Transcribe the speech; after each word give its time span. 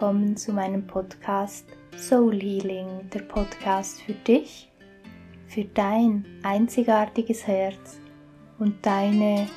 Willkommen 0.00 0.36
zu 0.36 0.52
meinem 0.52 0.86
Podcast 0.86 1.66
Soul 1.96 2.40
Healing, 2.40 3.10
der 3.12 3.22
Podcast 3.22 4.00
für 4.02 4.12
dich, 4.12 4.70
für 5.48 5.64
dein 5.64 6.24
einzigartiges 6.44 7.44
Herz 7.48 7.98
und 8.60 8.76
deine 8.86 9.48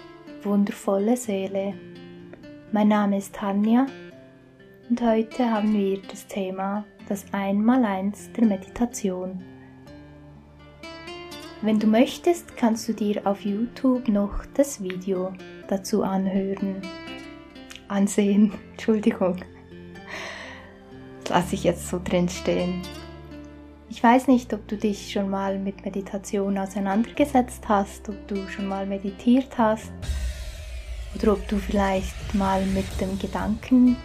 wundervolle 0.42 1.16
Seele. 1.16 1.76
Mein 2.72 2.88
Name 2.88 3.20
ist 3.20 3.36
Tanja 3.36 3.86
und 4.90 5.00
heute 5.04 5.48
haben 5.48 5.76
wir 5.76 6.02
das 6.10 6.26
Thema 6.26 6.86
das 7.08 7.24
Einmaleins 7.32 8.32
der 8.36 8.46
Meditation. 8.46 9.44
Wenn 11.62 11.78
du 11.78 11.86
möchtest, 11.86 12.58
kannst 12.58 12.90
du 12.90 12.94
dir 12.94 13.28
auf 13.28 13.42
YouTube 13.42 14.08
noch 14.08 14.44
das 14.56 14.82
Video 14.82 15.34
dazu 15.68 16.02
anhören 16.02 16.82
ansehen. 17.90 18.54
Entschuldigung. 18.72 19.36
Lasse 21.32 21.56
ich 21.56 21.64
jetzt 21.64 21.88
so 21.88 21.98
drin 22.04 22.28
stehen. 22.28 22.82
Ich 23.90 24.04
weiß 24.04 24.28
nicht, 24.28 24.54
ob 24.54 24.68
du 24.68 24.76
dich 24.76 25.14
schon 25.14 25.30
mal 25.30 25.58
mit 25.58 25.86
Meditation 25.86 26.58
auseinandergesetzt 26.58 27.70
hast, 27.70 28.10
ob 28.10 28.28
du 28.28 28.36
schon 28.50 28.68
mal 28.68 28.86
meditiert 28.86 29.58
hast 29.58 29.94
oder 31.16 31.32
ob 31.32 31.48
du 31.48 31.56
vielleicht 31.56 32.36
mal 32.36 32.66
mit 32.66 32.86
dem 33.00 33.18
Gedanken 33.18 33.96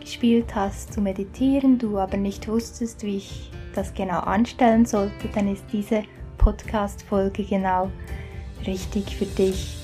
gespielt 0.00 0.54
hast 0.54 0.94
zu 0.94 1.02
meditieren, 1.02 1.78
du 1.78 1.98
aber 1.98 2.16
nicht 2.16 2.48
wusstest, 2.48 3.02
wie 3.02 3.18
ich 3.18 3.50
das 3.74 3.92
genau 3.92 4.20
anstellen 4.20 4.86
sollte, 4.86 5.28
dann 5.34 5.52
ist 5.52 5.64
diese 5.70 6.04
Podcast-Folge 6.38 7.44
genau 7.44 7.90
richtig 8.66 9.14
für 9.14 9.26
dich. 9.26 9.79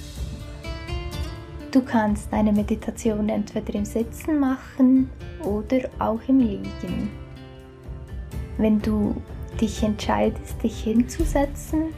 Du 1.76 1.82
kannst 1.82 2.32
deine 2.32 2.52
Meditation 2.52 3.28
entweder 3.28 3.74
im 3.74 3.84
Sitzen 3.84 4.40
machen 4.40 5.10
oder 5.42 5.86
auch 5.98 6.20
im 6.26 6.38
Liegen. 6.38 7.10
Wenn 8.56 8.80
du 8.80 9.14
dich 9.60 9.82
entscheidest, 9.82 10.62
dich 10.62 10.84
hinzusetzen, 10.84 11.88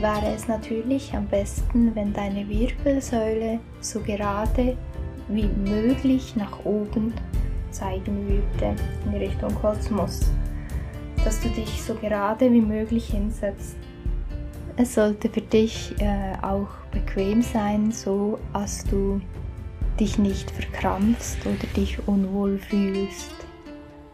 wäre 0.00 0.32
es 0.32 0.46
natürlich 0.46 1.12
am 1.12 1.26
besten, 1.26 1.92
wenn 1.96 2.12
deine 2.12 2.48
Wirbelsäule 2.48 3.58
so 3.80 3.98
gerade 3.98 4.76
wie 5.26 5.48
möglich 5.68 6.36
nach 6.36 6.64
oben 6.64 7.12
zeigen 7.72 8.28
würde 8.28 8.76
in 9.06 9.16
Richtung 9.16 9.52
Kosmos. 9.56 10.20
Dass 11.24 11.40
du 11.40 11.48
dich 11.48 11.82
so 11.82 11.94
gerade 11.94 12.52
wie 12.52 12.60
möglich 12.60 13.08
hinsetzt. 13.08 13.76
Es 14.78 14.94
sollte 14.94 15.30
für 15.30 15.40
dich 15.40 15.94
äh, 16.00 16.34
auch 16.42 16.68
bequem 16.92 17.40
sein, 17.40 17.92
so 17.92 18.38
dass 18.52 18.84
du 18.84 19.22
dich 19.98 20.18
nicht 20.18 20.50
verkrampfst 20.50 21.38
oder 21.46 21.66
dich 21.74 22.06
unwohl 22.06 22.58
fühlst. 22.58 23.34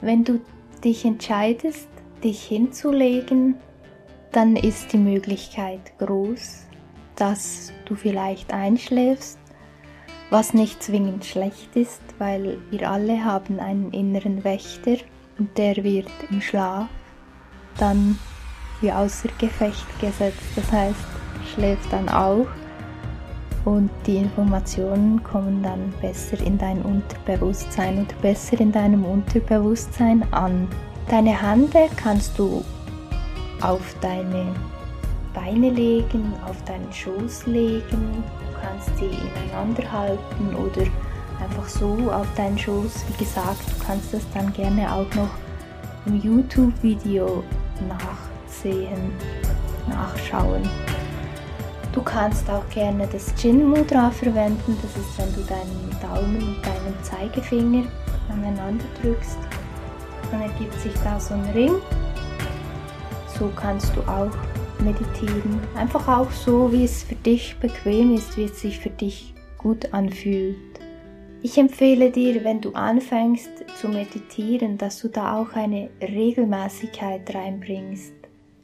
Wenn 0.01 0.23
du 0.23 0.41
dich 0.85 1.05
entscheidest, 1.05 1.89
dich 2.23 2.45
hinzulegen, 2.45 3.57
dann 4.31 4.55
ist 4.55 4.93
die 4.93 4.99
Möglichkeit 4.99 5.99
groß, 5.99 6.67
dass 7.17 7.73
du 7.85 7.97
vielleicht 7.97 8.53
einschläfst, 8.53 9.39
was 10.31 10.55
nicht 10.55 10.81
zwingend 10.81 11.25
schlecht 11.25 11.75
ist, 11.75 12.03
weil 12.19 12.59
wir 12.71 12.89
alle 12.89 13.25
haben 13.25 13.59
einen 13.59 13.91
inneren 13.91 14.45
Wächter 14.45 14.97
und 15.39 15.59
der 15.59 15.83
wird 15.83 16.09
im 16.31 16.41
Schlaf 16.41 16.89
dann 17.79 18.17
wie 18.83 18.93
außer 18.93 19.29
Gefecht 19.39 19.87
gesetzt. 20.01 20.43
Das 20.57 20.71
heißt, 20.71 21.01
schläft 21.55 21.93
dann 21.93 22.09
auch 22.09 22.47
und 23.65 23.91
die 24.07 24.17
Informationen 24.17 25.23
kommen 25.23 25.63
dann 25.63 25.93
besser 26.01 26.41
in 26.41 26.59
dein 26.59 26.83
Unterbewusstsein 26.83 28.05
oder 28.05 28.15
besser 28.21 28.61
in 28.61 28.73
deinem 28.73 29.05
Unterbewusstsein 29.05 30.25
an. 30.33 30.69
Deine 31.09 31.41
Hände 31.41 31.89
kannst 31.97 32.39
du 32.39 32.65
auf 33.61 33.95
deine 34.01 34.47
Beine 35.33 35.71
legen, 35.71 36.33
auf 36.49 36.63
deinen 36.65 36.93
Schoß 36.93 37.47
legen, 37.47 37.83
du 37.91 38.61
kannst 38.61 38.99
sie 38.99 39.07
ineinander 39.07 39.91
halten 39.91 40.55
oder 40.57 40.87
einfach 41.41 41.69
so 41.69 42.11
auf 42.11 42.27
deinen 42.37 42.59
Schoß. 42.59 43.05
Wie 43.09 43.25
gesagt, 43.25 43.61
du 43.69 43.85
kannst 43.85 44.13
das 44.13 44.23
dann 44.35 44.53
gerne 44.53 44.93
auch 44.93 45.15
noch 45.15 45.31
im 46.07 46.21
YouTube-Video 46.21 47.45
nach 47.89 48.32
sehen, 48.63 49.13
nachschauen. 49.89 50.63
Du 51.93 52.03
kannst 52.03 52.49
auch 52.49 52.67
gerne 52.71 53.07
das 53.13 53.35
Chin 53.35 53.69
Mudra 53.69 54.11
verwenden. 54.11 54.79
Das 54.81 54.97
ist, 54.97 55.19
wenn 55.19 55.35
du 55.35 55.43
deinen 55.43 55.91
Daumen 56.01 56.37
und 56.37 56.65
deinen 56.65 57.03
Zeigefinger 57.03 57.85
aneinander 58.31 58.85
drückst. 59.03 59.39
Dann 60.31 60.43
ergibt 60.43 60.81
sich 60.81 60.95
da 61.05 61.21
so 61.21 61.35
ein 61.35 61.45
Ring. 61.55 61.75
So 63.39 63.51
kannst 63.55 63.95
du 63.95 64.01
auch 64.03 64.31
meditieren. 64.81 65.61
Einfach 65.77 66.09
auch 66.09 66.31
so, 66.31 66.73
wie 66.73 66.85
es 66.85 67.03
für 67.03 67.15
dich 67.15 67.57
bequem 67.61 68.15
ist, 68.15 68.37
wie 68.39 68.45
es 68.45 68.61
sich 68.61 68.79
für 68.79 68.91
dich 68.91 69.35
gut 69.59 69.93
anfühlt. 69.93 70.57
Ich 71.43 71.59
empfehle 71.59 72.11
dir, 72.11 72.43
wenn 72.45 72.61
du 72.61 72.73
anfängst 72.73 73.51
zu 73.81 73.89
meditieren, 73.89 74.79
dass 74.79 75.01
du 75.01 75.09
da 75.09 75.37
auch 75.37 75.53
eine 75.55 75.91
Regelmäßigkeit 76.01 77.35
reinbringst. 77.35 78.22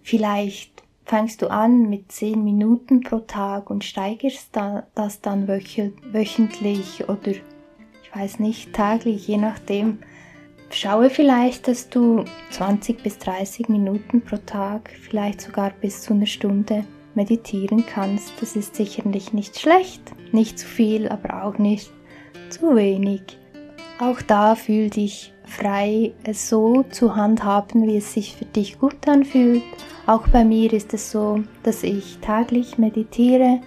Vielleicht 0.08 0.84
fängst 1.04 1.42
du 1.42 1.50
an 1.50 1.90
mit 1.90 2.10
10 2.10 2.42
Minuten 2.42 3.02
pro 3.02 3.18
Tag 3.18 3.68
und 3.68 3.84
steigerst 3.84 4.56
das 4.94 5.20
dann 5.20 5.46
wöchentlich 5.46 7.06
oder 7.10 7.32
ich 7.32 8.14
weiß 8.14 8.38
nicht, 8.38 8.72
täglich, 8.72 9.28
je 9.28 9.36
nachdem. 9.36 9.98
Schaue 10.70 11.10
vielleicht, 11.10 11.68
dass 11.68 11.90
du 11.90 12.24
20 12.52 13.02
bis 13.02 13.18
30 13.18 13.68
Minuten 13.68 14.22
pro 14.22 14.38
Tag, 14.38 14.88
vielleicht 14.98 15.42
sogar 15.42 15.72
bis 15.78 16.00
zu 16.00 16.14
einer 16.14 16.24
Stunde 16.24 16.86
meditieren 17.14 17.84
kannst. 17.84 18.32
Das 18.40 18.56
ist 18.56 18.76
sicherlich 18.76 19.34
nicht 19.34 19.58
schlecht, 19.58 20.00
nicht 20.32 20.58
zu 20.58 20.66
viel, 20.66 21.06
aber 21.10 21.44
auch 21.44 21.58
nicht 21.58 21.92
zu 22.48 22.74
wenig. 22.74 23.20
Auch 23.98 24.22
da 24.22 24.54
fühl 24.54 24.88
dich 24.88 25.34
frei, 25.48 26.12
es 26.24 26.48
so 26.48 26.84
zu 26.84 27.16
handhaben, 27.16 27.86
wie 27.86 27.96
es 27.96 28.12
sich 28.12 28.36
für 28.36 28.44
dich 28.44 28.78
gut 28.78 29.08
anfühlt 29.08 29.62
auch 30.08 30.26
bei 30.28 30.42
mir 30.42 30.72
ist 30.72 30.94
es 30.94 31.10
so, 31.10 31.44
dass 31.64 31.82
ich 31.82 32.16
täglich 32.22 32.78
meditiere, 32.78 33.60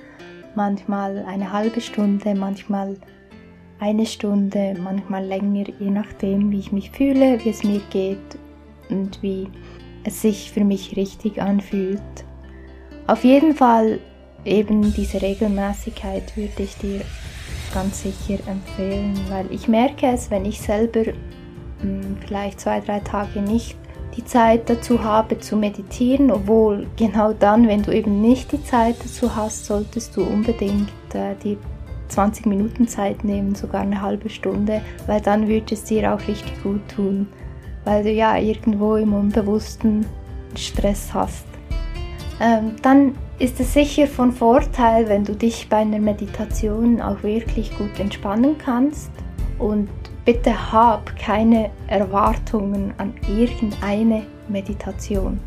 manchmal 0.55 1.23
eine 1.27 1.53
halbe 1.53 1.81
Stunde, 1.81 2.33
manchmal 2.33 2.97
eine 3.79 4.07
Stunde, 4.07 4.75
manchmal 4.83 5.23
länger, 5.23 5.65
je 5.79 5.91
nachdem, 5.91 6.49
wie 6.49 6.57
ich 6.57 6.71
mich 6.71 6.89
fühle, 6.89 7.37
wie 7.45 7.49
es 7.49 7.63
mir 7.63 7.79
geht 7.91 8.39
und 8.89 9.21
wie 9.21 9.49
es 10.03 10.23
sich 10.23 10.51
für 10.51 10.63
mich 10.63 10.97
richtig 10.97 11.39
anfühlt. 11.39 12.01
Auf 13.05 13.23
jeden 13.23 13.53
Fall 13.53 13.99
eben 14.43 14.91
diese 14.95 15.21
Regelmäßigkeit 15.21 16.35
würde 16.35 16.63
ich 16.63 16.75
dir 16.77 17.01
ganz 17.71 18.01
sicher 18.01 18.39
empfehlen, 18.47 19.13
weil 19.29 19.45
ich 19.51 19.67
merke 19.67 20.07
es, 20.07 20.31
wenn 20.31 20.45
ich 20.45 20.59
selber 20.59 21.13
vielleicht 22.25 22.59
zwei, 22.59 22.79
drei 22.79 22.99
Tage 22.99 23.41
nicht 23.41 23.77
die 24.15 24.25
Zeit 24.25 24.69
dazu 24.69 25.03
habe 25.03 25.39
zu 25.39 25.55
meditieren, 25.55 26.31
obwohl 26.31 26.87
genau 26.97 27.33
dann, 27.33 27.67
wenn 27.67 27.81
du 27.81 27.91
eben 27.91 28.22
nicht 28.22 28.51
die 28.51 28.63
Zeit 28.63 28.95
dazu 29.01 29.35
hast, 29.35 29.66
solltest 29.66 30.16
du 30.17 30.23
unbedingt 30.23 30.89
äh, 31.13 31.35
die 31.43 31.57
20 32.09 32.45
Minuten 32.45 32.87
Zeit 32.87 33.23
nehmen, 33.23 33.55
sogar 33.55 33.81
eine 33.81 34.01
halbe 34.01 34.29
Stunde, 34.29 34.81
weil 35.07 35.22
dann 35.22 35.47
wird 35.47 35.72
es 35.72 35.85
dir 35.85 36.13
auch 36.13 36.28
richtig 36.28 36.61
gut 36.61 36.81
tun, 36.93 37.28
weil 37.85 38.03
du 38.03 38.11
ja 38.11 38.37
irgendwo 38.37 38.95
im 38.95 39.13
Unbewussten 39.13 40.05
Stress 40.55 41.13
hast. 41.13 41.45
Ähm, 42.41 42.75
dann 42.81 43.16
ist 43.39 43.59
es 43.59 43.73
sicher 43.73 44.07
von 44.07 44.31
Vorteil, 44.31 45.07
wenn 45.07 45.23
du 45.23 45.35
dich 45.35 45.69
bei 45.69 45.77
einer 45.77 45.99
Meditation 45.99 47.01
auch 47.01 47.23
wirklich 47.23 47.75
gut 47.77 47.99
entspannen 47.99 48.57
kannst 48.57 49.11
und 49.57 49.87
Bitte 50.23 50.72
hab 50.72 51.18
keine 51.18 51.72
Erwartungen 51.88 52.94
an 53.00 53.14
irgendeine 53.28 54.28
Meditation. 54.47 55.40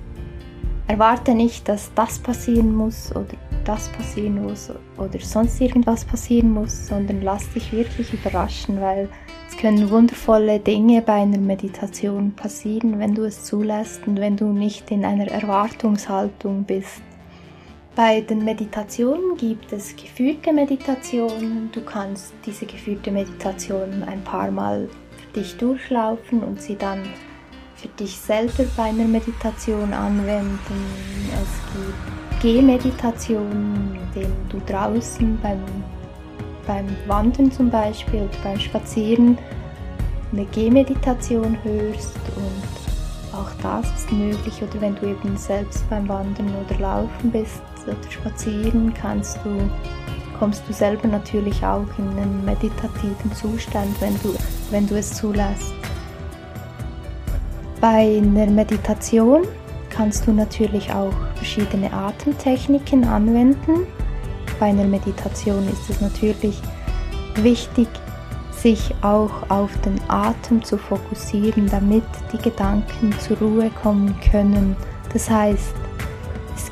Erwarte 0.88 1.32
nicht, 1.32 1.68
dass 1.68 1.92
das 1.94 2.18
passieren 2.18 2.74
muss 2.74 3.14
oder 3.14 3.36
das 3.64 3.88
passieren 3.90 4.42
muss 4.42 4.70
oder 4.98 5.18
sonst 5.20 5.60
irgendwas 5.60 6.04
passieren 6.04 6.52
muss, 6.52 6.88
sondern 6.88 7.22
lass 7.22 7.48
dich 7.52 7.72
wirklich 7.72 8.12
überraschen, 8.12 8.80
weil 8.80 9.08
es 9.48 9.56
können 9.56 9.88
wundervolle 9.90 10.58
Dinge 10.58 11.02
bei 11.02 11.22
einer 11.22 11.38
Meditation 11.38 12.32
passieren, 12.32 12.98
wenn 12.98 13.14
du 13.14 13.22
es 13.24 13.44
zulässt 13.44 14.06
und 14.08 14.18
wenn 14.18 14.36
du 14.36 14.46
nicht 14.46 14.90
in 14.90 15.04
einer 15.04 15.28
Erwartungshaltung 15.28 16.64
bist. 16.64 17.00
Bei 17.96 18.22
den 18.22 18.44
Meditationen 18.44 19.36
gibt 19.36 19.72
es 19.72 19.94
geführte 19.94 20.52
Meditationen. 20.52 21.70
Du 21.70 21.80
kannst 21.80 22.34
diese 22.44 22.66
geführte 22.66 23.12
Meditation 23.12 24.02
ein 24.02 24.24
paar 24.24 24.50
Mal 24.50 24.88
für 25.16 25.40
dich 25.40 25.56
durchlaufen 25.56 26.42
und 26.42 26.60
sie 26.60 26.74
dann 26.74 27.04
für 27.76 27.86
dich 27.86 28.18
selber 28.18 28.64
bei 28.76 28.84
einer 28.84 29.04
Meditation 29.04 29.92
anwenden. 29.92 30.58
Es 31.34 31.72
gibt 31.72 32.42
Gehmeditationen, 32.42 33.94
in 33.94 34.22
denen 34.22 34.48
du 34.48 34.60
draußen 34.66 35.38
beim 35.40 35.62
beim 36.66 36.86
Wandern 37.06 37.52
zum 37.52 37.70
Beispiel 37.70 38.22
oder 38.22 38.38
beim 38.42 38.58
Spazieren 38.58 39.38
eine 40.32 40.46
Gehmeditation 40.46 41.56
hörst 41.62 42.16
und 42.36 43.38
auch 43.38 43.50
das 43.62 43.86
ist 43.94 44.10
möglich 44.10 44.62
oder 44.62 44.80
wenn 44.80 44.94
du 44.96 45.06
eben 45.06 45.36
selbst 45.36 45.88
beim 45.90 46.08
Wandern 46.08 46.52
oder 46.64 46.80
Laufen 46.80 47.30
bist 47.30 47.62
Spazieren 48.10 48.92
kannst 48.94 49.38
du 49.44 49.70
kommst 50.38 50.62
du 50.68 50.72
selber 50.72 51.08
natürlich 51.08 51.64
auch 51.64 51.86
in 51.98 52.08
einen 52.18 52.44
meditativen 52.44 53.32
Zustand, 53.34 54.00
wenn 54.00 54.14
du, 54.22 54.34
wenn 54.70 54.86
du 54.86 54.96
es 54.96 55.14
zulässt. 55.14 55.72
Bei 57.80 58.18
einer 58.18 58.46
Meditation 58.46 59.42
kannst 59.90 60.26
du 60.26 60.32
natürlich 60.32 60.92
auch 60.92 61.12
verschiedene 61.36 61.92
Atemtechniken 61.92 63.04
anwenden. 63.04 63.86
Bei 64.58 64.66
einer 64.66 64.84
Meditation 64.84 65.68
ist 65.68 65.88
es 65.88 66.00
natürlich 66.00 66.60
wichtig, 67.36 67.88
sich 68.52 68.94
auch 69.02 69.50
auf 69.50 69.70
den 69.82 70.00
Atem 70.08 70.62
zu 70.64 70.78
fokussieren, 70.78 71.66
damit 71.66 72.04
die 72.32 72.38
Gedanken 72.38 73.12
zur 73.18 73.38
Ruhe 73.38 73.70
kommen 73.82 74.14
können. 74.30 74.74
Das 75.12 75.28
heißt, 75.28 75.74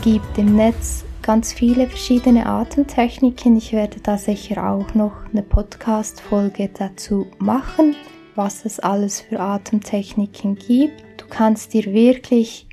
gibt 0.02 0.36
im 0.36 0.56
Netz 0.56 1.04
ganz 1.22 1.52
viele 1.52 1.86
verschiedene 1.86 2.46
Atemtechniken. 2.46 3.56
Ich 3.56 3.72
werde 3.72 4.00
da 4.00 4.18
sicher 4.18 4.68
auch 4.68 4.94
noch 4.94 5.12
eine 5.30 5.44
Podcast-Folge 5.44 6.70
dazu 6.76 7.28
machen, 7.38 7.94
was 8.34 8.64
es 8.64 8.80
alles 8.80 9.20
für 9.20 9.38
Atemtechniken 9.38 10.56
gibt. 10.56 11.04
Du 11.18 11.26
kannst 11.30 11.72
dir 11.72 11.84
wirklich, 11.84 12.66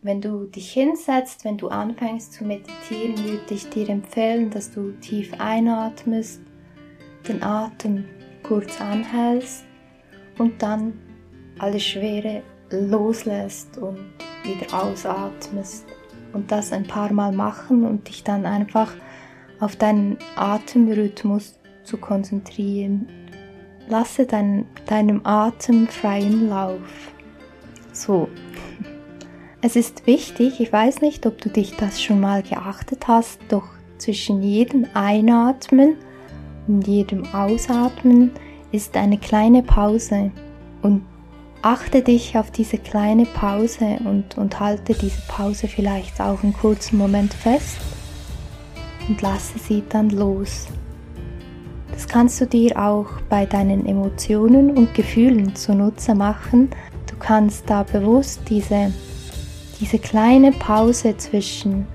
wenn 0.00 0.22
du 0.22 0.46
dich 0.46 0.72
hinsetzt, 0.72 1.44
wenn 1.44 1.58
du 1.58 1.68
anfängst 1.68 2.32
zu 2.32 2.44
meditieren, 2.44 3.22
würde 3.24 3.54
ich 3.54 3.68
dir 3.68 3.90
empfehlen, 3.90 4.48
dass 4.48 4.70
du 4.70 4.92
tief 5.02 5.34
einatmest, 5.38 6.40
den 7.28 7.42
Atem 7.42 8.06
kurz 8.42 8.80
anhältst 8.80 9.64
und 10.38 10.62
dann 10.62 10.94
alle 11.58 11.78
Schwere 11.78 12.42
loslässt 12.70 13.76
und 13.76 13.98
wieder 14.44 14.82
ausatmest 14.82 15.84
und 16.32 16.52
das 16.52 16.72
ein 16.72 16.86
paar 16.86 17.12
Mal 17.12 17.32
machen 17.32 17.84
und 17.84 18.08
dich 18.08 18.24
dann 18.24 18.46
einfach 18.46 18.92
auf 19.58 19.76
deinen 19.76 20.18
Atemrhythmus 20.36 21.58
zu 21.84 21.96
konzentrieren. 21.96 23.08
Lasse 23.88 24.26
dein, 24.26 24.66
deinem 24.86 25.20
Atem 25.24 25.88
freien 25.88 26.48
Lauf. 26.48 27.12
So. 27.92 28.28
Es 29.62 29.76
ist 29.76 30.06
wichtig, 30.06 30.60
ich 30.60 30.72
weiß 30.72 31.02
nicht, 31.02 31.26
ob 31.26 31.40
du 31.40 31.50
dich 31.50 31.76
das 31.76 32.00
schon 32.00 32.20
mal 32.20 32.42
geachtet 32.42 33.08
hast, 33.08 33.40
doch 33.48 33.68
zwischen 33.98 34.42
jedem 34.42 34.86
Einatmen 34.94 35.96
und 36.66 36.86
jedem 36.86 37.26
Ausatmen 37.34 38.30
ist 38.72 38.96
eine 38.96 39.18
kleine 39.18 39.62
Pause. 39.62 40.30
Und 40.80 41.04
achte 41.62 42.02
dich 42.02 42.36
auf 42.36 42.50
diese 42.50 42.78
kleine 42.78 43.26
Pause 43.26 43.98
und, 44.04 44.38
und 44.38 44.60
halte 44.60 44.94
diese 44.94 45.20
Pause 45.28 45.68
vielleicht 45.68 46.20
auch 46.20 46.42
einen 46.42 46.54
kurzen 46.54 46.96
Moment 46.96 47.34
fest 47.34 47.78
und 49.08 49.20
lasse 49.20 49.58
sie 49.58 49.82
dann 49.88 50.10
los. 50.10 50.68
Das 51.92 52.08
kannst 52.08 52.40
du 52.40 52.46
dir 52.46 52.78
auch 52.78 53.08
bei 53.28 53.44
deinen 53.44 53.84
Emotionen 53.84 54.76
und 54.76 54.94
Gefühlen 54.94 55.54
zunutze 55.54 56.14
machen. 56.14 56.70
Du 57.06 57.16
kannst 57.18 57.68
da 57.68 57.82
bewusst 57.82 58.40
diese, 58.48 58.92
diese 59.80 59.98
kleine 59.98 60.52
Pause 60.52 61.16
zwischen 61.18 61.86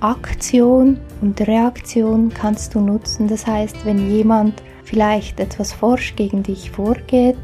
Aktion 0.00 0.98
und 1.20 1.40
Reaktion 1.40 2.32
kannst 2.34 2.74
du 2.74 2.80
nutzen. 2.80 3.28
Das 3.28 3.46
heißt, 3.46 3.84
wenn 3.84 4.10
jemand 4.10 4.62
vielleicht 4.84 5.38
etwas 5.38 5.72
forsch 5.72 6.16
gegen 6.16 6.42
dich 6.42 6.70
vorgeht, 6.70 7.36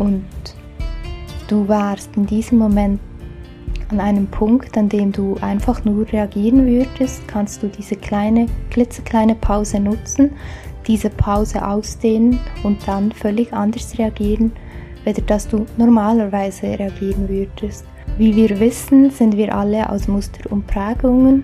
und 0.00 0.24
du 1.46 1.68
warst 1.68 2.16
in 2.16 2.26
diesem 2.26 2.58
Moment 2.58 3.00
an 3.90 4.00
einem 4.00 4.26
Punkt, 4.26 4.76
an 4.78 4.88
dem 4.88 5.12
du 5.12 5.36
einfach 5.40 5.84
nur 5.84 6.10
reagieren 6.12 6.66
würdest, 6.66 7.26
kannst 7.28 7.62
du 7.62 7.68
diese 7.68 7.96
kleine, 7.96 8.46
klitzekleine 8.70 9.34
Pause 9.34 9.80
nutzen, 9.80 10.32
diese 10.86 11.10
Pause 11.10 11.66
ausdehnen 11.66 12.38
und 12.62 12.86
dann 12.86 13.12
völlig 13.12 13.52
anders 13.52 13.98
reagieren, 13.98 14.52
weder 15.04 15.22
dass 15.22 15.48
du 15.48 15.66
normalerweise 15.76 16.78
reagieren 16.78 17.28
würdest. 17.28 17.84
Wie 18.16 18.34
wir 18.34 18.58
wissen, 18.60 19.10
sind 19.10 19.36
wir 19.36 19.54
alle 19.54 19.88
aus 19.90 20.08
Muster 20.08 20.50
und 20.50 20.66
Prägungen 20.66 21.42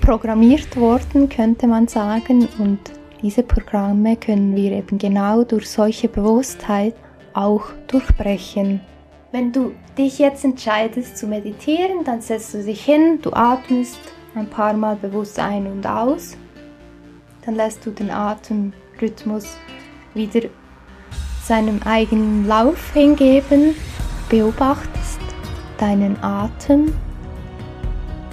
programmiert 0.00 0.76
worden, 0.76 1.28
könnte 1.28 1.66
man 1.66 1.88
sagen, 1.88 2.48
und 2.58 2.78
diese 3.22 3.42
Programme 3.42 4.16
können 4.16 4.54
wir 4.54 4.72
eben 4.72 4.98
genau 4.98 5.42
durch 5.42 5.68
solche 5.68 6.08
Bewusstheit 6.08 6.94
auch 7.38 7.62
durchbrechen. 7.86 8.80
Wenn 9.30 9.52
du 9.52 9.72
dich 9.96 10.18
jetzt 10.18 10.44
entscheidest 10.44 11.16
zu 11.16 11.26
meditieren, 11.26 12.04
dann 12.04 12.20
setzt 12.20 12.54
du 12.54 12.64
dich 12.64 12.84
hin, 12.84 13.20
du 13.22 13.32
atmest 13.32 13.98
ein 14.34 14.48
paar 14.48 14.72
Mal 14.72 14.96
bewusst 14.96 15.38
ein 15.38 15.66
und 15.66 15.86
aus. 15.86 16.36
Dann 17.44 17.54
lässt 17.54 17.86
du 17.86 17.90
den 17.90 18.10
Atemrhythmus 18.10 19.56
wieder 20.14 20.48
seinem 21.44 21.80
eigenen 21.84 22.46
Lauf 22.46 22.92
hingeben, 22.92 23.74
beobachtest 24.28 25.20
deinen 25.78 26.16
Atem 26.22 26.92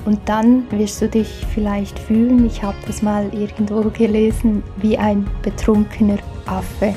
und 0.06 0.20
dann 0.26 0.70
wirst 0.72 1.02
du 1.02 1.08
dich 1.08 1.46
vielleicht 1.54 1.98
fühlen, 1.98 2.46
ich 2.46 2.64
habe 2.64 2.78
das 2.88 3.02
mal 3.02 3.32
irgendwo 3.34 3.82
gelesen, 3.90 4.64
wie 4.78 4.98
ein 4.98 5.30
betrunkener 5.44 6.18
Affe 6.46 6.94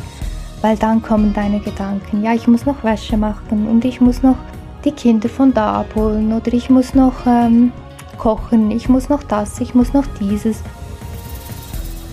weil 0.62 0.76
dann 0.76 1.02
kommen 1.02 1.32
deine 1.32 1.60
Gedanken, 1.60 2.22
ja, 2.22 2.34
ich 2.34 2.48
muss 2.48 2.66
noch 2.66 2.82
Wäsche 2.84 3.16
machen 3.16 3.68
und 3.68 3.84
ich 3.84 4.00
muss 4.00 4.22
noch 4.22 4.36
die 4.84 4.92
Kinder 4.92 5.28
von 5.28 5.52
da 5.52 5.80
abholen 5.80 6.32
oder 6.32 6.52
ich 6.52 6.70
muss 6.70 6.94
noch 6.94 7.26
ähm, 7.26 7.72
kochen, 8.16 8.70
ich 8.70 8.88
muss 8.88 9.08
noch 9.08 9.22
das, 9.22 9.60
ich 9.60 9.74
muss 9.74 9.92
noch 9.92 10.04
dieses. 10.20 10.62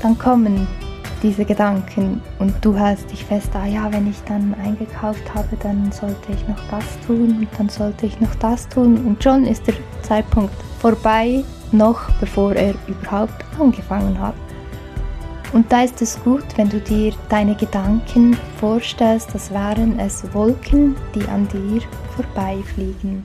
Dann 0.01 0.17
kommen 0.17 0.67
diese 1.23 1.45
Gedanken 1.45 2.21
und 2.39 2.53
du 2.61 2.75
hältst 2.75 3.11
dich 3.11 3.23
fest, 3.23 3.49
ah 3.55 3.65
ja, 3.65 3.91
wenn 3.91 4.07
ich 4.09 4.21
dann 4.27 4.53
eingekauft 4.63 5.33
habe, 5.33 5.57
dann 5.61 5.91
sollte 5.91 6.31
ich 6.31 6.47
noch 6.47 6.59
das 6.69 6.85
tun 7.07 7.39
und 7.39 7.47
dann 7.57 7.69
sollte 7.69 8.05
ich 8.05 8.19
noch 8.19 8.35
das 8.35 8.67
tun 8.69 8.97
und 9.05 9.23
schon 9.23 9.45
ist 9.45 9.65
der 9.65 9.75
Zeitpunkt 10.03 10.53
vorbei, 10.79 11.43
noch 11.71 12.11
bevor 12.19 12.53
er 12.53 12.75
überhaupt 12.87 13.43
angefangen 13.59 14.19
hat. 14.19 14.35
Und 15.53 15.71
da 15.71 15.83
ist 15.83 16.01
es 16.01 16.21
gut, 16.23 16.45
wenn 16.57 16.69
du 16.69 16.79
dir 16.79 17.13
deine 17.29 17.55
Gedanken 17.55 18.37
vorstellst, 18.59 19.33
als 19.33 19.51
wären 19.51 19.99
es 19.99 20.33
Wolken, 20.33 20.95
die 21.13 21.25
an 21.27 21.47
dir 21.47 21.81
vorbeifliegen. 22.15 23.23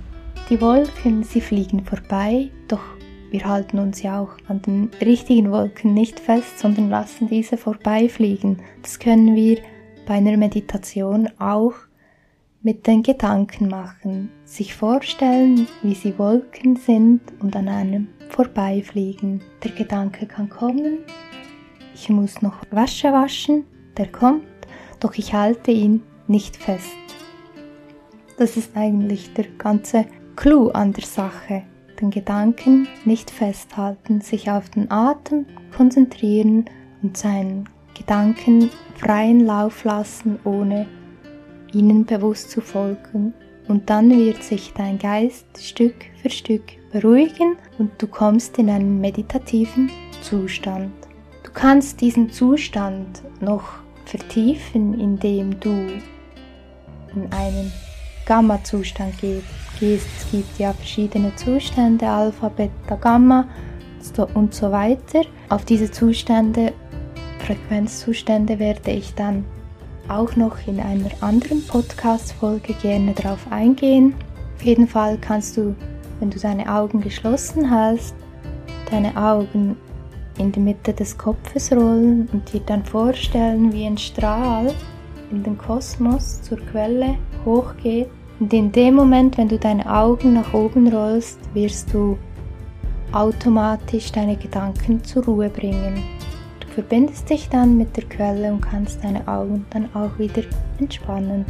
Die 0.48 0.60
Wolken, 0.60 1.22
sie 1.22 1.40
fliegen 1.40 1.84
vorbei, 1.84 2.50
doch 2.68 2.82
wir 3.30 3.44
halten 3.44 3.78
uns 3.78 4.02
ja 4.02 4.20
auch 4.20 4.32
an 4.48 4.60
den 4.62 4.90
richtigen 5.00 5.52
Wolken 5.52 5.94
nicht 5.94 6.18
fest, 6.18 6.58
sondern 6.58 6.90
lassen 6.90 7.28
diese 7.28 7.56
vorbeifliegen. 7.56 8.60
Das 8.82 8.98
können 8.98 9.36
wir 9.36 9.58
bei 10.06 10.14
einer 10.14 10.36
Meditation 10.36 11.28
auch 11.38 11.74
mit 12.62 12.86
den 12.86 13.02
Gedanken 13.02 13.68
machen. 13.68 14.30
Sich 14.44 14.74
vorstellen, 14.74 15.68
wie 15.82 15.94
sie 15.94 16.18
Wolken 16.18 16.76
sind 16.76 17.20
und 17.40 17.54
an 17.54 17.68
einem 17.68 18.08
vorbeifliegen. 18.28 19.40
Der 19.62 19.70
Gedanke 19.70 20.26
kann 20.26 20.48
kommen 20.48 20.98
ich 22.00 22.08
muss 22.08 22.40
noch 22.40 22.54
Wäsche 22.70 23.12
waschen, 23.12 23.66
der 23.98 24.10
kommt, 24.10 24.46
doch 25.00 25.16
ich 25.16 25.34
halte 25.34 25.70
ihn 25.70 26.02
nicht 26.28 26.56
fest. 26.56 26.96
Das 28.38 28.56
ist 28.56 28.74
eigentlich 28.74 29.34
der 29.34 29.44
ganze 29.58 30.06
Clou 30.34 30.70
an 30.70 30.94
der 30.94 31.04
Sache. 31.04 31.62
Den 32.00 32.10
Gedanken 32.10 32.88
nicht 33.04 33.30
festhalten, 33.30 34.22
sich 34.22 34.50
auf 34.50 34.70
den 34.70 34.90
Atem 34.90 35.44
konzentrieren 35.76 36.64
und 37.02 37.18
seinen 37.18 37.68
Gedanken 37.94 38.70
freien 38.96 39.40
Lauf 39.40 39.84
lassen, 39.84 40.38
ohne 40.44 40.86
ihnen 41.74 42.06
bewusst 42.06 42.50
zu 42.50 42.62
folgen. 42.62 43.34
Und 43.68 43.90
dann 43.90 44.08
wird 44.08 44.42
sich 44.42 44.72
dein 44.74 44.98
Geist 44.98 45.62
Stück 45.62 46.06
für 46.22 46.30
Stück 46.30 46.62
beruhigen 46.92 47.56
und 47.78 47.90
du 47.98 48.06
kommst 48.06 48.56
in 48.56 48.70
einen 48.70 49.02
meditativen 49.02 49.90
Zustand. 50.22 50.99
Du 51.52 51.58
kannst 51.58 52.00
diesen 52.00 52.30
Zustand 52.30 53.22
noch 53.40 53.64
vertiefen, 54.04 54.98
indem 54.98 55.58
du 55.58 55.70
in 55.70 57.32
einen 57.32 57.72
Gamma-Zustand 58.24 59.18
gehst. 59.18 59.44
Es 59.80 60.30
gibt 60.30 60.60
ja 60.60 60.72
verschiedene 60.72 61.34
Zustände, 61.34 62.06
Alpha, 62.06 62.48
Beta, 62.50 62.94
Gamma 62.94 63.48
und 64.34 64.54
so 64.54 64.70
weiter. 64.70 65.22
Auf 65.48 65.64
diese 65.64 65.90
Zustände, 65.90 66.72
Frequenzzustände 67.44 68.60
werde 68.60 68.92
ich 68.92 69.12
dann 69.14 69.44
auch 70.08 70.36
noch 70.36 70.56
in 70.68 70.78
einer 70.78 71.10
anderen 71.20 71.66
Podcast-Folge 71.66 72.74
gerne 72.74 73.12
darauf 73.12 73.50
eingehen. 73.50 74.14
Auf 74.54 74.62
jeden 74.62 74.86
Fall 74.86 75.18
kannst 75.20 75.56
du, 75.56 75.74
wenn 76.20 76.30
du 76.30 76.38
deine 76.38 76.72
Augen 76.72 77.00
geschlossen 77.00 77.68
hast, 77.68 78.14
deine 78.88 79.16
Augen 79.16 79.76
in 80.40 80.50
die 80.52 80.60
Mitte 80.60 80.92
des 80.92 81.16
Kopfes 81.16 81.70
rollen 81.70 82.28
und 82.32 82.52
dir 82.52 82.60
dann 82.60 82.84
vorstellen, 82.84 83.72
wie 83.72 83.86
ein 83.86 83.98
Strahl 83.98 84.72
in 85.30 85.42
den 85.42 85.58
Kosmos 85.58 86.42
zur 86.42 86.58
Quelle 86.58 87.16
hochgeht. 87.44 88.08
Und 88.40 88.52
in 88.52 88.72
dem 88.72 88.94
Moment, 88.94 89.36
wenn 89.36 89.48
du 89.48 89.58
deine 89.58 89.84
Augen 89.92 90.32
nach 90.32 90.54
oben 90.54 90.88
rollst, 90.88 91.38
wirst 91.54 91.92
du 91.92 92.18
automatisch 93.12 94.10
deine 94.12 94.36
Gedanken 94.36 95.04
zur 95.04 95.24
Ruhe 95.24 95.50
bringen. 95.50 96.02
Du 96.60 96.68
verbindest 96.68 97.28
dich 97.28 97.48
dann 97.50 97.76
mit 97.76 97.96
der 97.96 98.04
Quelle 98.04 98.52
und 98.52 98.62
kannst 98.62 99.04
deine 99.04 99.26
Augen 99.28 99.66
dann 99.70 99.94
auch 99.94 100.18
wieder 100.18 100.42
entspannen. 100.78 101.44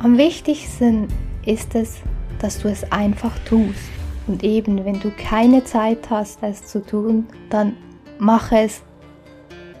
Am 0.00 0.18
wichtigsten 0.18 1.06
ist 1.46 1.74
es, 1.74 2.00
dass 2.40 2.60
du 2.60 2.68
es 2.68 2.90
einfach 2.90 3.38
tust. 3.44 3.90
Und 4.26 4.42
eben, 4.42 4.84
wenn 4.84 4.98
du 5.00 5.10
keine 5.10 5.64
Zeit 5.64 6.10
hast, 6.10 6.42
es 6.42 6.66
zu 6.66 6.84
tun, 6.84 7.26
dann 7.50 7.74
mache 8.20 8.58
es 8.58 8.82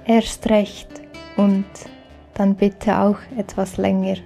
erst 0.06 0.48
recht 0.48 0.88
und 1.36 1.66
dann 2.34 2.54
bitte 2.54 2.98
auch 2.98 3.18
etwas 3.36 3.76
länger. 3.76 4.16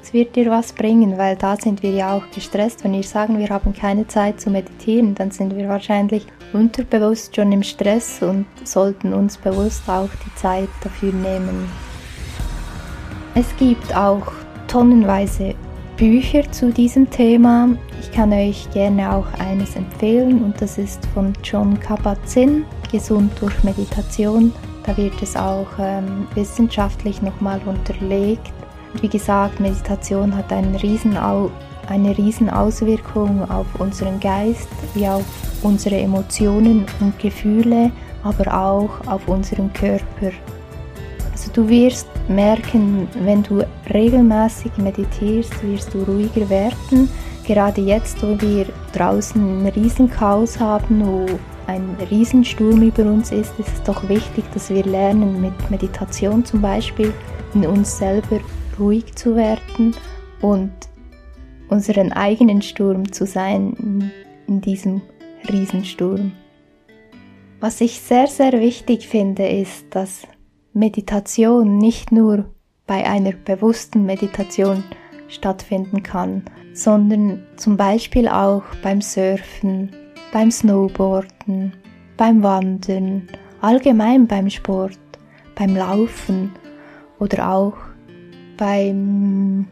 Es 0.00 0.12
wird 0.12 0.36
dir 0.36 0.50
was 0.50 0.72
bringen, 0.72 1.18
weil 1.18 1.36
da 1.36 1.56
sind 1.56 1.82
wir 1.82 1.90
ja 1.90 2.14
auch 2.14 2.22
gestresst. 2.34 2.82
Wenn 2.84 2.94
wir 2.94 3.02
sagen, 3.02 3.38
wir 3.38 3.48
haben 3.50 3.74
keine 3.74 4.06
Zeit 4.06 4.40
zu 4.40 4.48
meditieren, 4.48 5.14
dann 5.14 5.30
sind 5.30 5.54
wir 5.56 5.68
wahrscheinlich 5.68 6.26
unterbewusst 6.52 7.36
schon 7.36 7.52
im 7.52 7.62
Stress 7.62 8.22
und 8.22 8.46
sollten 8.64 9.12
uns 9.12 9.36
bewusst 9.36 9.88
auch 9.88 10.08
die 10.24 10.34
Zeit 10.36 10.68
dafür 10.82 11.12
nehmen. 11.12 11.68
Es 13.34 13.54
gibt 13.56 13.94
auch 13.94 14.32
tonnenweise 14.66 15.54
Bücher 15.98 16.50
zu 16.52 16.70
diesem 16.70 17.10
Thema. 17.10 17.70
Ich 18.00 18.12
kann 18.12 18.32
euch 18.32 18.70
gerne 18.70 19.12
auch 19.12 19.26
eines 19.40 19.74
empfehlen 19.74 20.44
und 20.44 20.60
das 20.62 20.78
ist 20.78 21.04
von 21.06 21.32
John 21.42 21.78
Kabat-Zinn, 21.80 22.64
Gesund 22.92 23.32
durch 23.40 23.64
Meditation. 23.64 24.52
Da 24.86 24.96
wird 24.96 25.20
es 25.20 25.34
auch 25.34 25.66
ähm, 25.80 26.28
wissenschaftlich 26.34 27.20
nochmal 27.20 27.60
unterlegt. 27.66 28.52
Wie 29.00 29.08
gesagt, 29.08 29.58
Meditation 29.58 30.36
hat 30.36 30.52
einen 30.52 30.76
riesen 30.76 31.16
eine 31.16 32.16
riesen 32.16 32.48
Auswirkung 32.48 33.50
auf 33.50 33.66
unseren 33.80 34.20
Geist, 34.20 34.68
wie 34.94 35.08
auf 35.08 35.24
unsere 35.62 35.96
Emotionen 35.96 36.86
und 37.00 37.18
Gefühle, 37.18 37.90
aber 38.22 38.54
auch 38.54 39.04
auf 39.08 39.26
unseren 39.26 39.72
Körper. 39.72 40.30
Du 41.58 41.68
wirst 41.68 42.06
merken, 42.28 43.08
wenn 43.24 43.42
du 43.42 43.66
regelmäßig 43.92 44.76
meditierst, 44.76 45.60
wirst 45.64 45.92
du 45.92 46.04
ruhiger 46.04 46.48
werden. 46.48 47.10
Gerade 47.44 47.80
jetzt, 47.80 48.22
wo 48.22 48.40
wir 48.40 48.66
draußen 48.92 49.66
ein 49.66 49.66
Riesenchaos 49.66 50.60
haben, 50.60 51.04
wo 51.04 51.26
ein 51.66 51.96
Riesensturm 52.12 52.80
über 52.80 53.02
uns 53.02 53.32
ist, 53.32 53.58
ist 53.58 53.70
es 53.74 53.82
doch 53.82 54.08
wichtig, 54.08 54.44
dass 54.54 54.70
wir 54.70 54.84
lernen, 54.84 55.40
mit 55.40 55.68
Meditation 55.68 56.44
zum 56.44 56.62
Beispiel 56.62 57.12
in 57.54 57.66
uns 57.66 57.98
selber 57.98 58.38
ruhig 58.78 59.12
zu 59.16 59.34
werden 59.34 59.96
und 60.40 60.70
unseren 61.70 62.12
eigenen 62.12 62.62
Sturm 62.62 63.10
zu 63.10 63.26
sein 63.26 64.12
in 64.46 64.60
diesem 64.60 65.02
Riesensturm. 65.50 66.30
Was 67.58 67.80
ich 67.80 67.98
sehr, 67.98 68.28
sehr 68.28 68.52
wichtig 68.52 69.08
finde, 69.08 69.48
ist, 69.48 69.86
dass 69.90 70.22
Meditation 70.72 71.78
nicht 71.78 72.12
nur 72.12 72.44
bei 72.86 73.04
einer 73.06 73.32
bewussten 73.32 74.04
Meditation 74.04 74.84
stattfinden 75.28 76.02
kann, 76.02 76.42
sondern 76.72 77.44
zum 77.56 77.76
Beispiel 77.76 78.28
auch 78.28 78.62
beim 78.82 79.00
Surfen, 79.00 79.90
beim 80.32 80.50
Snowboarden, 80.50 81.74
beim 82.16 82.42
Wandern, 82.42 83.28
allgemein 83.60 84.26
beim 84.26 84.48
Sport, 84.50 84.98
beim 85.54 85.76
Laufen 85.76 86.52
oder 87.18 87.50
auch 87.50 87.74
beim 88.56 89.66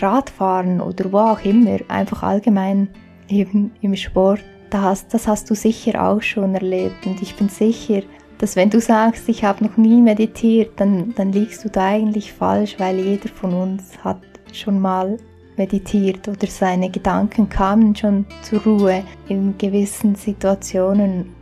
Radfahren 0.00 0.80
oder 0.80 1.12
wo 1.12 1.18
auch 1.18 1.44
immer, 1.44 1.78
einfach 1.88 2.22
allgemein 2.22 2.88
eben 3.28 3.72
im 3.80 3.96
Sport. 3.96 4.42
Das, 4.70 5.06
das 5.08 5.26
hast 5.26 5.48
du 5.48 5.54
sicher 5.54 6.06
auch 6.06 6.22
schon 6.22 6.54
erlebt 6.54 7.06
und 7.06 7.22
ich 7.22 7.36
bin 7.36 7.48
sicher, 7.48 8.02
dass 8.38 8.56
wenn 8.56 8.70
du 8.70 8.80
sagst, 8.80 9.28
ich 9.28 9.44
habe 9.44 9.64
noch 9.64 9.76
nie 9.76 10.00
meditiert, 10.00 10.72
dann, 10.76 11.14
dann 11.14 11.32
liegst 11.32 11.64
du 11.64 11.70
da 11.70 11.86
eigentlich 11.86 12.32
falsch, 12.32 12.76
weil 12.78 12.98
jeder 12.98 13.28
von 13.28 13.54
uns 13.54 13.98
hat 14.04 14.20
schon 14.52 14.80
mal 14.80 15.16
meditiert 15.56 16.28
oder 16.28 16.46
seine 16.46 16.90
Gedanken 16.90 17.48
kamen 17.48 17.96
schon 17.96 18.26
zur 18.42 18.62
Ruhe 18.62 19.02
in 19.28 19.56
gewissen 19.56 20.14
Situationen 20.14 21.34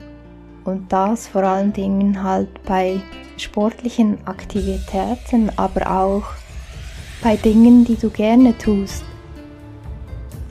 und 0.65 0.93
das 0.93 1.29
vor 1.29 1.43
allen 1.43 1.73
Dingen 1.73 2.23
halt 2.23 2.49
bei 2.65 3.01
sportlichen 3.37 4.19
Aktivitäten, 4.27 5.51
aber 5.57 5.91
auch 5.91 6.25
bei 7.23 7.37
Dingen, 7.37 7.85
die 7.85 7.97
du 7.97 8.11
gerne 8.11 8.57
tust. 8.57 9.05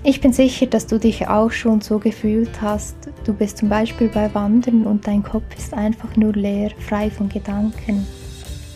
Ich 0.05 0.19
bin 0.19 0.33
sicher, 0.33 0.65
dass 0.65 0.85
du 0.85 0.99
dich 0.99 1.29
auch 1.29 1.51
schon 1.51 1.79
so 1.79 1.97
gefühlt 1.97 2.61
hast. 2.61 2.95
Du 3.23 3.33
bist 3.33 3.59
zum 3.59 3.69
Beispiel 3.69 4.09
bei 4.09 4.33
Wandern 4.33 4.83
und 4.85 5.07
dein 5.07 5.23
Kopf 5.23 5.45
ist 5.57 5.73
einfach 5.73 6.17
nur 6.17 6.33
leer, 6.33 6.71
frei 6.77 7.09
von 7.09 7.29
Gedanken. 7.29 8.05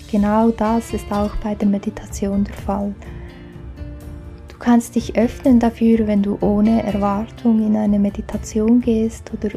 Genau 0.10 0.52
das 0.52 0.94
ist 0.94 1.12
auch 1.12 1.36
bei 1.44 1.54
der 1.54 1.68
Meditation 1.68 2.46
der 2.46 2.54
Fall. 2.54 2.96
Du 4.48 4.58
kannst 4.58 4.96
dich 4.96 5.18
öffnen 5.18 5.60
dafür, 5.60 6.08
wenn 6.08 6.24
du 6.24 6.38
ohne 6.40 6.82
Erwartung 6.84 7.60
in 7.60 7.76
eine 7.76 8.00
Meditation 8.00 8.80
gehst 8.80 9.30
oder 9.34 9.50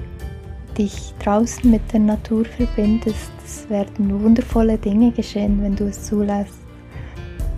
dich 0.77 1.15
draußen 1.23 1.71
mit 1.71 1.93
der 1.93 2.01
Natur 2.01 2.45
verbindest. 2.47 3.31
Es 3.45 3.71
werden 3.71 4.21
wundervolle 4.21 4.77
Dinge 4.77 5.13
geschehen, 5.13 5.63
wenn 5.63 5.77
du 5.77 5.85
es 5.85 6.03
zulässt. 6.03 6.59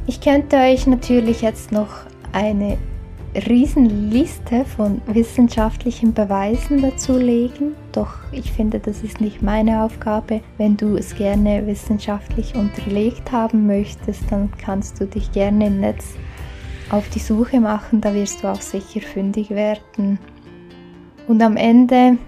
Ich 0.06 0.20
könnte 0.20 0.56
euch 0.56 0.86
natürlich 0.86 1.40
jetzt 1.40 1.72
noch 1.72 1.88
eine 2.32 2.76
Riesenliste 3.34 4.64
von 4.64 5.00
wissenschaftlichen 5.06 6.12
Beweisen 6.12 6.82
dazu 6.82 7.16
legen, 7.16 7.74
doch 7.92 8.14
ich 8.30 8.52
finde, 8.52 8.78
das 8.78 9.02
ist 9.02 9.22
nicht 9.22 9.40
meine 9.40 9.82
Aufgabe. 9.82 10.42
Wenn 10.58 10.76
du 10.76 10.96
es 10.96 11.14
gerne 11.14 11.66
wissenschaftlich 11.66 12.54
unterlegt 12.54 13.32
haben 13.32 13.66
möchtest, 13.66 14.30
dann 14.30 14.50
kannst 14.58 15.00
du 15.00 15.06
dich 15.06 15.32
gerne 15.32 15.68
im 15.68 15.80
Netz 15.80 16.14
auf 16.90 17.08
die 17.08 17.20
Suche 17.20 17.58
machen, 17.58 18.02
da 18.02 18.12
wirst 18.12 18.42
du 18.42 18.48
auch 18.48 18.60
sicher 18.60 19.00
fündig 19.00 19.48
werden. 19.50 20.18
Und 21.26 21.42
am 21.42 21.56
Ende 21.56 22.18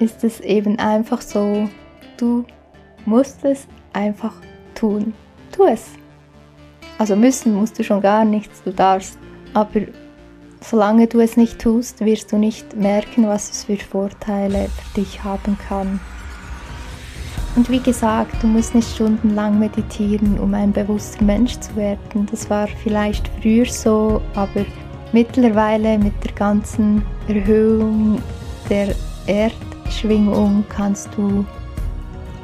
ist 0.00 0.24
es 0.24 0.40
eben 0.40 0.78
einfach 0.78 1.20
so, 1.20 1.68
du 2.16 2.44
musst 3.04 3.44
es 3.44 3.66
einfach 3.92 4.34
tun. 4.74 5.12
Tu 5.52 5.64
es. 5.64 5.90
Also 6.98 7.14
müssen 7.14 7.54
musst 7.54 7.78
du 7.78 7.84
schon 7.84 8.00
gar 8.00 8.24
nichts, 8.24 8.62
du 8.62 8.72
darfst. 8.72 9.18
Aber 9.52 9.80
Solange 10.68 11.06
du 11.06 11.20
es 11.20 11.36
nicht 11.36 11.60
tust, 11.60 12.00
wirst 12.00 12.32
du 12.32 12.38
nicht 12.38 12.74
merken, 12.74 13.28
was 13.28 13.50
es 13.50 13.64
für 13.64 13.76
Vorteile 13.76 14.68
für 14.68 15.00
dich 15.00 15.22
haben 15.22 15.56
kann. 15.68 16.00
Und 17.54 17.70
wie 17.70 17.78
gesagt, 17.78 18.42
du 18.42 18.48
musst 18.48 18.74
nicht 18.74 18.92
stundenlang 18.92 19.60
meditieren, 19.60 20.40
um 20.40 20.52
ein 20.54 20.72
bewusster 20.72 21.22
Mensch 21.22 21.56
zu 21.60 21.76
werden. 21.76 22.26
Das 22.32 22.50
war 22.50 22.66
vielleicht 22.66 23.30
früher 23.40 23.66
so, 23.66 24.20
aber 24.34 24.66
mittlerweile 25.12 25.98
mit 25.98 26.12
der 26.24 26.32
ganzen 26.32 27.02
Erhöhung 27.28 28.20
der 28.68 28.92
Erdschwingung 29.28 30.64
kannst 30.68 31.08
du 31.16 31.46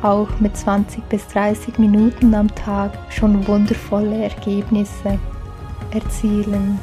auch 0.03 0.29
mit 0.39 0.57
20 0.57 1.09
bis 1.09 1.27
30 1.27 1.77
Minuten 1.79 2.37
am 2.37 2.55
Tag 2.55 2.93
schon 3.11 3.47
wundervolle 3.49 4.23
Ergebnisse 4.23 5.19
erzielen. 5.91 6.79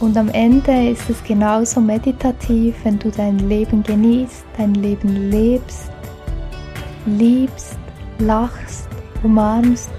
Und 0.00 0.16
am 0.16 0.30
Ende 0.30 0.88
ist 0.88 1.10
es 1.10 1.22
genauso 1.22 1.78
meditativ, 1.78 2.74
wenn 2.84 2.98
du 2.98 3.10
dein 3.10 3.38
Leben 3.38 3.82
genießt, 3.82 4.44
dein 4.56 4.74
Leben 4.74 5.30
lebst, 5.30 5.90
liebst, 7.04 7.78
lachst, 8.18 8.88
umarmst 9.22 9.90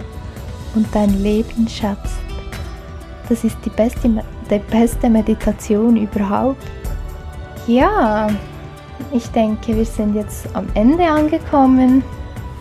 und 0.74 0.88
dein 0.91 1.22
Leben 1.22 1.67
schätzt. 1.67 2.20
Das 3.29 3.43
ist 3.43 3.58
die 3.63 3.70
beste, 3.70 4.10
die 4.50 4.60
beste 4.72 5.08
Meditation 5.08 5.96
überhaupt. 5.96 6.63
Ja, 7.67 8.27
ich 9.12 9.27
denke, 9.27 9.75
wir 9.75 9.86
sind 9.86 10.15
jetzt 10.15 10.48
am 10.55 10.65
Ende 10.74 11.05
angekommen. 11.05 12.03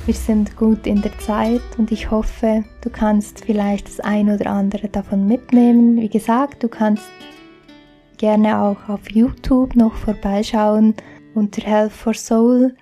Wir 0.07 0.15
sind 0.15 0.57
gut 0.57 0.87
in 0.87 1.03
der 1.03 1.17
Zeit 1.19 1.61
und 1.77 1.93
ich 1.93 2.11
hoffe, 2.11 2.65
du 2.81 2.91
kannst 2.91 3.45
vielleicht 3.45 3.87
das 3.87 4.01
ein 4.01 4.31
oder 4.31 4.51
andere 4.51 4.89
davon 4.89 5.27
mitnehmen. 5.27 6.01
Wie 6.01 6.09
gesagt, 6.09 6.63
du 6.63 6.69
kannst 6.69 7.05
gerne 8.17 8.61
auch 8.61 8.89
auf 8.89 9.11
YouTube 9.11 9.77
noch 9.77 9.95
vorbeischauen 9.95 10.95
unter 11.35 11.63
Health 11.63 11.93
for 11.93 12.15
Soul. 12.15 12.75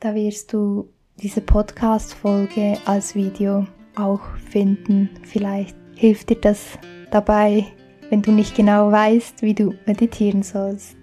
Da 0.00 0.14
wirst 0.14 0.52
du 0.52 0.88
diese 1.22 1.40
Podcast-Folge 1.40 2.76
als 2.84 3.14
Video 3.14 3.66
auch 3.96 4.20
finden. 4.50 5.10
Vielleicht 5.22 5.76
hilft 5.94 6.30
dir 6.30 6.40
das 6.40 6.78
dabei, 7.10 7.66
wenn 8.10 8.22
du 8.22 8.32
nicht 8.32 8.56
genau 8.56 8.90
weißt, 8.90 9.42
wie 9.42 9.54
du 9.54 9.74
meditieren 9.86 10.42
sollst. 10.42 10.96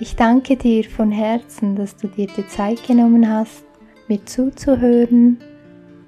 Ich 0.00 0.16
danke 0.16 0.56
dir 0.56 0.84
von 0.84 1.10
Herzen, 1.10 1.76
dass 1.76 1.96
du 1.96 2.08
dir 2.08 2.28
die 2.28 2.46
Zeit 2.46 2.86
genommen 2.86 3.28
hast, 3.28 3.64
mir 4.08 4.24
zuzuhören 4.24 5.38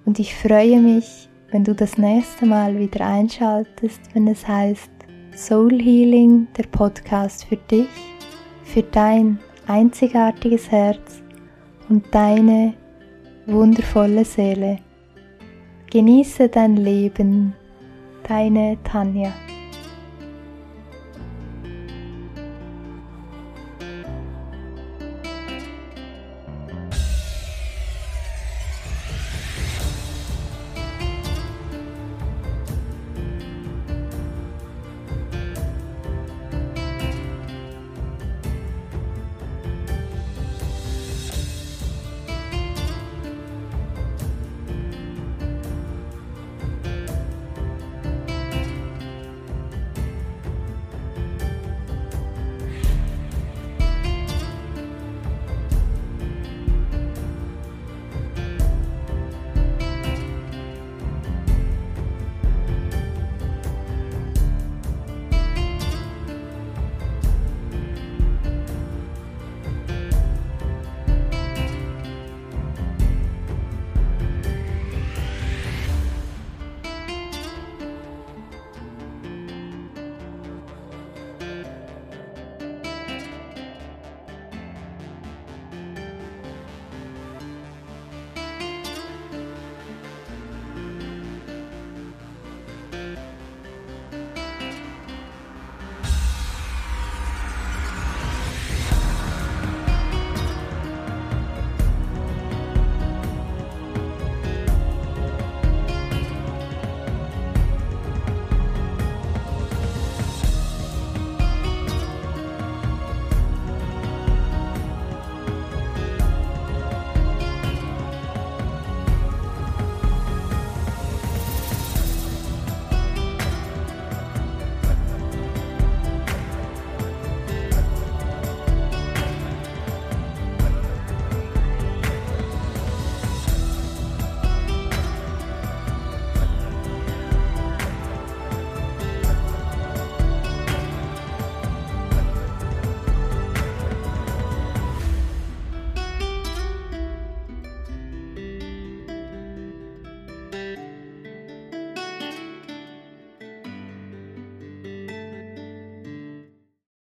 und 0.04 0.18
ich 0.18 0.34
freue 0.34 0.80
mich, 0.80 1.28
wenn 1.50 1.64
du 1.64 1.74
das 1.74 1.98
nächste 1.98 2.46
Mal 2.46 2.78
wieder 2.78 3.06
einschaltest, 3.06 4.00
wenn 4.14 4.28
es 4.28 4.46
heißt 4.46 4.90
Soul 5.36 5.80
Healing, 5.80 6.48
der 6.56 6.64
Podcast 6.64 7.44
für 7.44 7.56
dich, 7.56 7.88
für 8.64 8.82
dein 8.82 9.38
einzigartiges 9.66 10.70
Herz 10.70 11.22
und 11.88 12.04
deine 12.12 12.74
wundervolle 13.46 14.24
Seele. 14.24 14.78
Genieße 15.90 16.48
dein 16.48 16.76
Leben, 16.76 17.54
deine 18.28 18.78
Tanja. 18.84 19.32